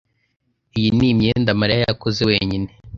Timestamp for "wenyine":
2.29-2.69